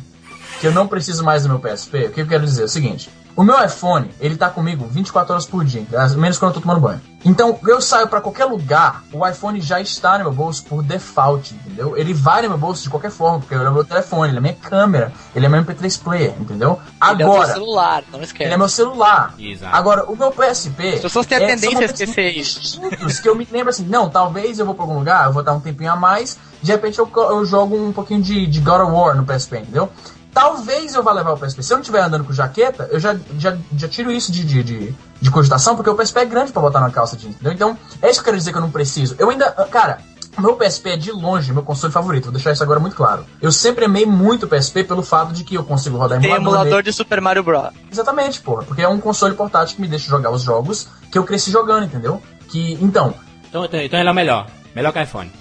[0.60, 2.06] que eu não preciso mais do meu PSP.
[2.08, 5.34] O que eu quero dizer é o seguinte: o meu iPhone, ele tá comigo 24
[5.34, 7.02] horas por dia, menos quando eu tô tomando banho.
[7.26, 11.56] Então, eu saio pra qualquer lugar, o iPhone já está no meu bolso por default,
[11.56, 11.98] entendeu?
[11.98, 14.42] Ele vai no meu bolso de qualquer forma, porque ele é meu telefone, ele é
[14.42, 16.80] minha câmera, ele é meu MP3 player, entendeu?
[17.12, 18.44] Ele é o Agora, seu celular, não esquece.
[18.44, 19.34] ele é meu celular.
[19.40, 19.76] Exato.
[19.76, 20.90] Agora, o meu PSP.
[20.94, 23.22] As pessoas têm a é- tendência são a esquecer isso.
[23.24, 25.54] que eu me lembro assim, não, talvez eu vou pra algum lugar, eu vou dar
[25.54, 28.92] um tempinho a mais, de repente eu, eu jogo um pouquinho de, de God of
[28.92, 29.90] War no PSP, entendeu?
[30.36, 31.64] Talvez eu vá levar o PSP.
[31.64, 34.62] Se eu não estiver andando com jaqueta, eu já, já, já tiro isso de, de,
[34.64, 37.54] de, de cogitação, porque o PSP é grande pra botar na calça jeans, entendeu?
[37.54, 39.16] Então, é isso que eu quero dizer que eu não preciso.
[39.18, 39.50] Eu ainda.
[39.72, 40.00] Cara,
[40.38, 43.26] o meu PSP é de longe meu console favorito, vou deixar isso agora muito claro.
[43.42, 46.48] Eu sempre amei muito o PSP pelo fato de que eu consigo rodar Tem emulador
[46.52, 46.84] emulador nele.
[46.84, 47.70] de Super Mario Bros.
[47.90, 48.64] Exatamente, porra.
[48.64, 51.86] Porque é um console portátil que me deixa jogar os jogos que eu cresci jogando,
[51.86, 52.22] entendeu?
[52.50, 53.14] Que, então,
[53.48, 54.48] Então, então, então ele é o melhor.
[54.76, 55.32] Melhor que o iPhone.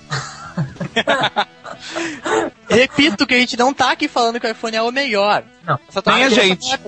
[2.69, 5.43] Repito que a gente não tá aqui falando que o iPhone é o melhor.
[5.67, 5.79] Não.
[5.89, 6.73] Essa tua Nem a gente.
[6.73, 6.79] é.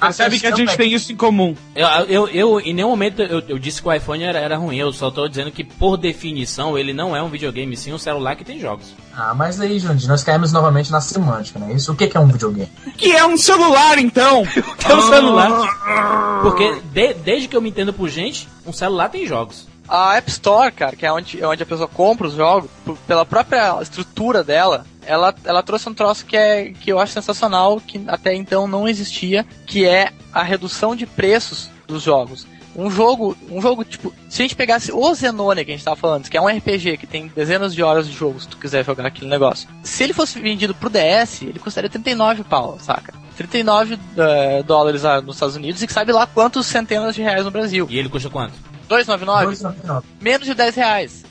[0.00, 1.56] Percebe que a gente tem isso em comum.
[1.74, 4.76] Eu, eu, eu em nenhum momento eu, eu disse que o iPhone era, era ruim,
[4.76, 8.36] eu só tô dizendo que, por definição, ele não é um videogame, sim um celular
[8.36, 8.92] que tem jogos.
[9.16, 11.72] Ah, mas aí, Jandir, nós caímos novamente na semântica, né?
[11.74, 12.70] Isso, o que que é um videogame?
[12.96, 14.42] Que é um celular, então!
[14.78, 16.40] Tem um celular.
[16.42, 19.66] Porque de- desde que eu me entendo por gente, um celular tem jogos.
[19.88, 22.70] A App Store, cara, que é onde, é onde a pessoa compra os jogos,
[23.06, 27.80] pela própria estrutura dela, ela, ela trouxe um troço que, é, que eu acho sensacional,
[27.80, 32.46] que até então não existia, que é a redução de preços dos jogos.
[32.74, 35.96] Um jogo, um jogo tipo, se a gente pegasse o Zenone que a gente tava
[35.96, 38.82] falando, que é um RPG que tem dezenas de horas de jogo, se tu quiser
[38.82, 39.68] jogar aquele negócio.
[39.82, 43.12] Se ele fosse vendido pro DS, ele custaria 39 pau, saca?
[43.36, 47.44] 39 eh, dólares lá nos Estados Unidos e que sabe lá quantos centenas de reais
[47.44, 47.86] no Brasil.
[47.90, 48.54] E ele custa quanto?
[48.88, 49.56] 299?
[49.56, 50.02] 2,99.
[50.20, 51.24] menos de 10 reais.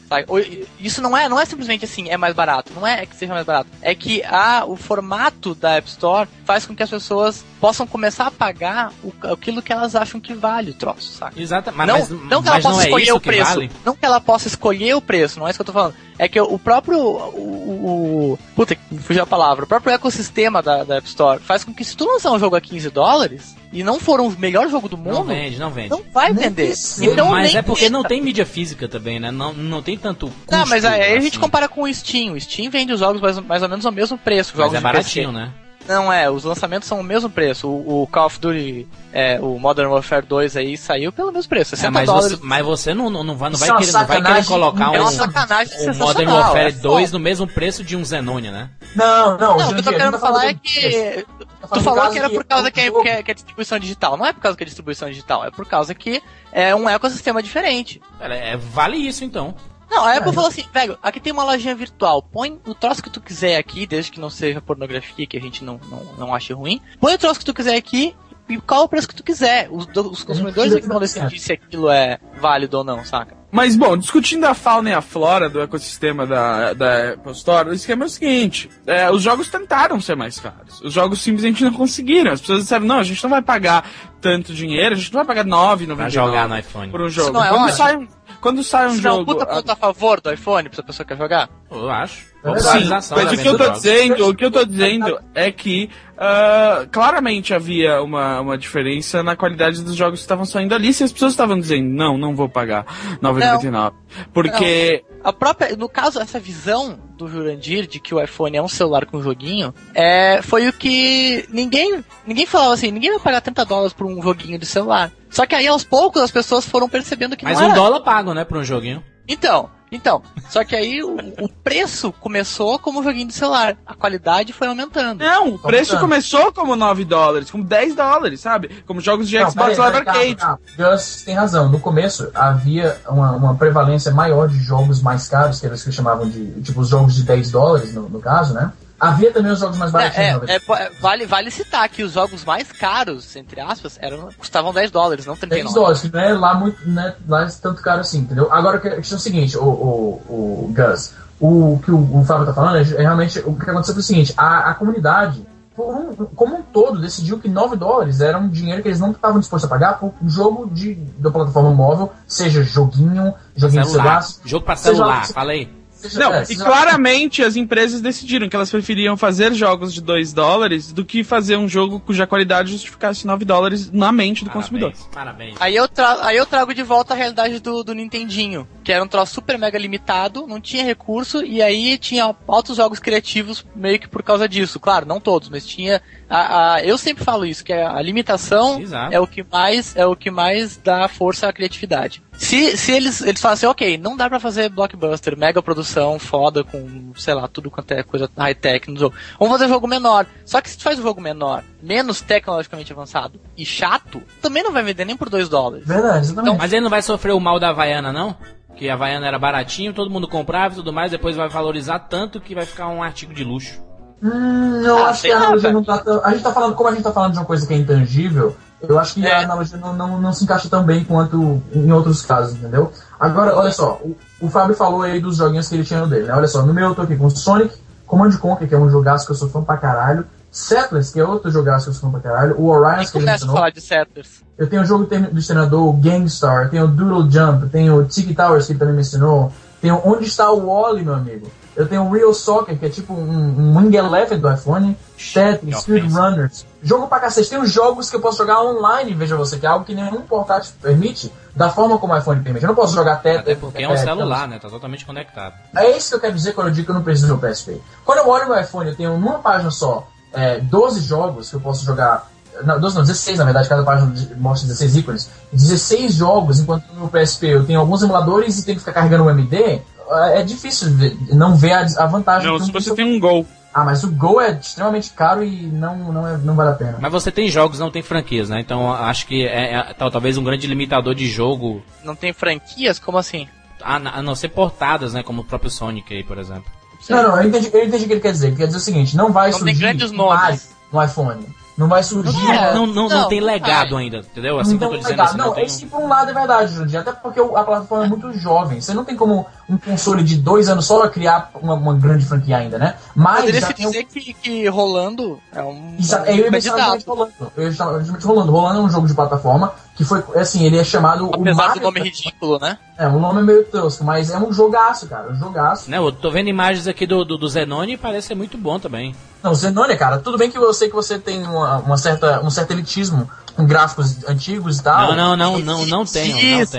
[0.79, 2.71] Isso não é, não é simplesmente assim, é mais barato.
[2.75, 3.69] Não é que seja mais barato.
[3.81, 8.27] É que a, o formato da App Store faz com que as pessoas possam começar
[8.27, 11.39] a pagar o, aquilo que elas acham que vale o troço, saca?
[11.39, 13.53] Exato, mas não, mas, não que ela mas possa não é escolher isso o preço.
[13.55, 13.71] vale.
[13.85, 15.95] Não que ela possa escolher o preço, não é isso que eu tô falando.
[16.17, 16.99] É que o próprio.
[16.99, 19.63] O, o- o- puta, que fugiu a palavra.
[19.65, 22.55] O próprio ecossistema da, da App Store faz com que se tu lançar um jogo
[22.55, 25.89] a 15 dólares e não for o melhor jogo do Não mundo, vende, não vende.
[25.89, 26.67] não vai Nem vender.
[26.67, 27.05] precisa.
[27.05, 29.31] Então, mas nem é porque não tem mídia física também, né?
[29.31, 30.51] Não, não tem tanto custo.
[30.51, 31.39] Não, mas aí a gente assim.
[31.39, 32.33] compara com o Steam.
[32.33, 34.53] O Steam vende os jogos mais, mais ou menos ao mesmo preço.
[34.55, 35.39] Mas Jogos é baratinho, PC.
[35.39, 35.51] né?
[35.87, 37.67] Não é, os lançamentos são o mesmo preço.
[37.67, 41.71] O, o Call of Duty, é, o Modern Warfare 2 aí saiu pelo mesmo preço,
[41.71, 42.31] 60 É, mas, dólares.
[42.37, 44.45] você, mas você não, não, não vai, não Isso vai, é querer, não vai querer
[44.45, 47.17] colocar É um, um Modern Warfare é 2 foda.
[47.17, 48.69] no mesmo preço de um Zenonia, né?
[48.95, 51.25] Não, não, Não, o que eu tô querendo tá falar é que.
[51.73, 54.15] Tu falou que era por causa que é, que, é, que é distribuição digital.
[54.17, 57.41] Não é por causa que é distribuição digital, é por causa que é um ecossistema
[57.41, 57.99] diferente.
[58.19, 59.55] É, vale isso então.
[59.91, 60.33] Não, a Apple É.
[60.33, 63.85] falou assim, velho, aqui tem uma lojinha virtual, põe o troço que tu quiser aqui,
[63.85, 67.17] desde que não seja pornografia, que a gente não, não, não ache ruim, põe o
[67.17, 68.15] troço que tu quiser aqui
[68.47, 69.67] e qual o preço que tu quiser.
[69.69, 73.40] Os, os consumidores é que vão decidir se aquilo é válido ou não, saca?
[73.51, 77.73] Mas, bom, discutindo a fauna e a flora do ecossistema da, da Apple Store, o
[77.73, 80.79] esquema é o seguinte: é, os jogos tentaram ser mais caros.
[80.81, 82.31] Os jogos simplesmente não conseguiram.
[82.31, 83.85] As pessoas disseram, não, a gente não vai pagar
[84.21, 86.91] tanto dinheiro, a gente não vai pagar 9,99 Pra jogar no iPhone.
[86.91, 87.31] por um jogo.
[87.33, 87.77] não é quando, ótimo?
[87.77, 88.07] sai, um-
[88.39, 89.33] quando sai um Isso não é jogo.
[89.33, 91.49] puta a- ponto a favor do iPhone, pra pessoa que quer jogar?
[91.69, 92.30] Eu acho.
[92.43, 92.59] É.
[92.59, 95.89] Sim, mas o que venda eu tô dizendo, o que eu tô dizendo é que
[96.23, 100.93] ah, claramente havia uma, uma diferença na qualidade dos jogos que estavam saindo ali.
[100.93, 102.85] Se as pessoas estavam dizendo, não, não vou pagar
[103.19, 103.93] 9,99.
[104.31, 105.03] Porque.
[105.23, 109.07] A própria, no caso, essa visão do Jurandir de que o iPhone é um celular
[109.07, 113.93] com joguinho, é, foi o que ninguém, ninguém falava assim, ninguém vai pagar 30 dólares
[113.93, 115.11] por um joguinho de celular.
[115.27, 117.79] Só que aí aos poucos as pessoas foram percebendo que Mas não um era.
[117.79, 119.03] dólar pago, né, por um joguinho.
[119.27, 124.53] Então, então, só que aí o, o preço começou como joguinho de celular, a qualidade
[124.53, 125.19] foi aumentando.
[125.23, 125.99] Não, o preço Aumentando.
[125.99, 128.83] começou como 9 dólares, como 10 dólares, sabe?
[128.87, 130.35] Como jogos de Não, Xbox Live Arcade.
[130.35, 130.91] calma, calma.
[130.95, 131.69] Gus tem razão.
[131.69, 136.29] No começo havia uma, uma prevalência maior de jogos mais caros, que eles que chamavam
[136.29, 138.71] de, tipo, os jogos de 10 dólares, no, no caso, né?
[139.01, 140.47] Havia também os jogos mais baratinhos.
[140.47, 144.71] É, é, é, vale, vale citar que os jogos mais caros, entre aspas, eram, custavam
[144.71, 145.73] 10 dólares, não 10 39.
[145.75, 148.53] dólares, que não é lá muito, não é lá tanto caro assim, entendeu?
[148.53, 152.45] Agora, a questão é o seguinte, o, o, o Gus, o que o, o Fábio
[152.45, 155.43] tá falando é, é realmente, o que aconteceu foi o seguinte, a, a comunidade,
[155.75, 159.39] um- como um todo, decidiu que 9 dólares era um dinheiro que eles não estavam
[159.39, 164.21] dispostos a pagar por um jogo de, da plataforma móvel, seja joguinho, joguinho de Celular.
[164.21, 165.80] celular, Jogo pra Seja- celular, falei.
[166.13, 170.91] Não, é, e claramente as empresas decidiram que elas preferiam fazer jogos de 2 dólares
[170.91, 174.93] do que fazer um jogo cuja qualidade justificasse 9 dólares na mente do consumidor.
[175.11, 175.57] Parabéns, parabéns.
[175.59, 175.87] Aí eu,
[176.21, 179.57] aí eu trago de volta a realidade do, do Nintendinho, que era um troço super
[179.57, 184.47] mega limitado, não tinha recurso, e aí tinha altos jogos criativos meio que por causa
[184.47, 184.79] disso.
[184.79, 186.01] Claro, não todos, mas tinha.
[186.31, 189.13] A, a- eu sempre falo isso, que a limitação Exato.
[189.13, 192.23] é o que mais é o que mais dá força à criatividade.
[192.33, 196.63] Se, se eles, eles falam assim, ok, não dá pra fazer blockbuster, mega produção, foda,
[196.63, 199.15] com, sei lá, tudo quanto é coisa high-tech no jogo.
[199.37, 200.25] Vamos fazer um jogo menor.
[200.45, 204.71] Só que se tu faz um jogo menor, menos tecnologicamente avançado e chato, também não
[204.71, 205.85] vai vender nem por 2 dólares.
[205.85, 206.57] Verdade, exatamente.
[206.57, 208.35] Mas ele não vai sofrer o mal da Havaiana, não?
[208.75, 212.39] Que a Havaiana era baratinho, todo mundo comprava e tudo mais, depois vai valorizar tanto
[212.39, 213.79] que vai ficar um artigo de luxo.
[214.23, 216.23] Hum, eu Ah, acho que a analogia não tá tão.
[216.23, 218.55] A gente tá falando, como a gente tá falando de uma coisa que é intangível,
[218.81, 219.33] eu acho que É.
[219.33, 222.91] a analogia não, não, não se encaixa tão bem quanto em outros casos, entendeu?
[223.19, 226.25] Agora, olha só, o, o Fábio falou aí dos joguinhos que ele tinha no dele,
[226.27, 226.33] né?
[226.35, 227.73] Olha só, no meu eu tô aqui com Sonic,
[228.05, 231.23] Command Conquer, que é um jogaço que eu sou fã pra caralho, Settlers, que é
[231.25, 233.55] outro jogaço que eu sou fã pra caralho, o Orion, que ele mencionou.
[233.55, 234.41] falar de Settlers.
[234.57, 238.35] Eu tenho o jogo do exterminador, o Gangstar, tenho o Doodle Jump, tenho o Tiki
[238.35, 241.47] Towers, que ele também mencionou, tenho Onde Está o Wally, meu amigo.
[241.75, 244.97] Eu tenho o Real Soccer, que é tipo um, um Wing Eleven do iPhone,
[245.33, 246.11] Tetris, Speed.
[246.11, 246.65] Runners.
[246.83, 247.49] Jogo pra cacete.
[247.49, 250.21] Tem os jogos que eu posso jogar online, veja você, que é algo que nenhum
[250.21, 252.63] portátil permite, da forma como o iPhone permite.
[252.63, 253.41] Eu não posso jogar Tetris.
[253.41, 254.59] Até porque é um é, celular, né?
[254.59, 255.55] Tá totalmente conectado.
[255.75, 257.81] é isso que eu quero dizer quando eu digo que eu não preciso do PSP.
[258.03, 261.61] Quando eu olho meu iPhone, eu tenho numa página só é, 12 jogos que eu
[261.61, 262.29] posso jogar.
[262.63, 265.29] Não, 12 não, 16 na verdade, cada página mostra 16 ícones.
[265.51, 269.23] 16 jogos, enquanto no meu PSP eu tenho alguns emuladores e tenho que ficar carregando
[269.25, 269.81] o MD.
[270.09, 272.47] É é difícil ver- não ver a, a vantagem.
[272.49, 273.45] Não, se você tem um gol.
[273.73, 276.97] Ah, mas o Go é extremamente caro e não, não, é, não vale a pena.
[276.99, 278.59] Mas você tem jogos, não tem franquias, né?
[278.59, 282.99] Então acho que é, é tal- talvez um grande limitador de jogo, Não tem franquias?
[282.99, 283.47] Como assim?
[283.81, 285.23] a, a não ser portadas, né?
[285.23, 286.65] Como o próprio Sonic aí, por exemplo.
[287.09, 288.47] Não, não, eu entendi, eu entendi o que ele quer dizer.
[288.47, 290.69] Ele quer dizer o seguinte, não vai Não tem surgir grandes um nomes.
[290.91, 291.45] No iPhone.
[291.77, 292.51] Não vai surgir...
[292.51, 294.03] É, não, não, não, não, tem não legado vai.
[294.03, 294.59] ainda, entendeu?
[294.59, 295.25] Assim que eu Então, tô dizendo legal.
[295.27, 295.65] assim, não, não tem...
[295.65, 296.99] esse por um lado é verdade, Jurandir.
[296.99, 298.79] Até porque o- a plataforma é muito jovem.
[298.81, 302.57] Você não tem como um console de dois anos só criar uma, uma grande franquia
[302.57, 302.95] ainda, né?
[303.15, 306.35] Mas Poderia já se tem um- dizer que, que rolando é um, Exa- um eu
[306.37, 307.31] ia mencionar rolando.
[307.55, 307.77] Eu ia
[308.23, 308.51] rolando.
[308.51, 311.81] Rolando é um jogo de plataforma que foi, assim, ele é chamado o Apesar Mario-
[311.81, 312.77] do nome ridículo, né?
[313.01, 315.31] É, o nome é meio tosco, mas é um jogaço, cara.
[315.31, 315.89] Um jogaço.
[315.89, 318.79] Né, eu tô vendo imagens aqui do, do, do Zenone e parece ser muito bom
[318.79, 319.15] também.
[319.41, 322.51] Não, Zenônia, cara, tudo bem que eu sei que você tem uma, uma certa, um
[322.51, 323.27] certo elitismo
[323.61, 325.15] com gráficos antigos e tal.
[325.15, 326.35] Não, não, não, não, não tenho,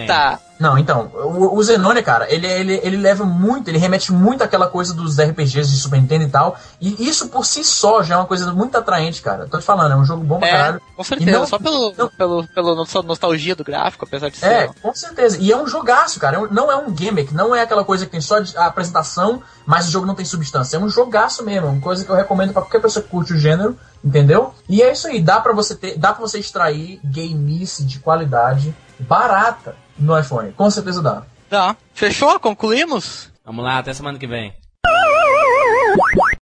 [0.06, 0.38] não.
[0.60, 4.68] Não, então, o, o Zenônia, cara, ele, ele, ele leva muito, ele remete muito àquela
[4.68, 6.56] coisa dos RPGs de Super Nintendo e tal.
[6.80, 9.48] E isso por si só já é uma coisa muito atraente, cara.
[9.48, 10.82] Tô te falando, é um jogo bom pra É, caralho.
[10.96, 11.30] com certeza.
[11.30, 14.46] E não- Só pelo, não- pelo, pelo nossa nostalgia do gráfico, apesar de ser.
[14.46, 15.36] É, com certeza.
[15.40, 16.36] E é um jogaço, cara.
[16.36, 19.42] É Não é um gimmick, não é aquela coisa que tem só de- a apresentação,
[19.66, 20.76] mas o jogo não tem substância.
[20.76, 23.38] É um jogaço mesmo, uma coisa que eu recomendo pra qualquer pessoa que curte o
[23.38, 24.54] gênero, entendeu?
[24.68, 28.74] E é isso aí, dá pra você ter, dá para você extrair gameice de qualidade
[28.98, 30.52] barata no iPhone.
[30.52, 31.22] Com certeza dá.
[31.48, 31.76] Tá.
[31.94, 32.38] Fechou?
[32.40, 33.30] Concluímos?
[33.44, 34.54] Vamos lá, até semana que vem.